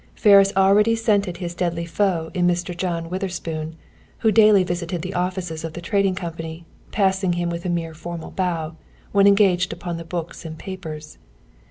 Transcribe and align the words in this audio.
Ferris 0.15 0.51
already 0.57 0.95
scented 0.95 1.37
his 1.37 1.53
deadly 1.53 1.85
foe 1.85 2.31
in 2.33 2.47
Mr. 2.47 2.75
John 2.75 3.07
Witherspoon, 3.07 3.75
who 4.21 4.31
daily 4.31 4.63
visited 4.63 5.03
the 5.03 5.13
offices 5.13 5.63
of 5.63 5.73
the 5.73 5.79
Trading 5.79 6.15
Company, 6.15 6.65
passing 6.91 7.33
him 7.33 7.51
with 7.51 7.65
a 7.65 7.69
mere 7.69 7.93
formal 7.93 8.31
bow, 8.31 8.75
when 9.11 9.27
engaged 9.27 9.71
upon 9.71 9.97
the 9.97 10.03
books 10.03 10.43
and 10.43 10.57
papers. 10.57 11.19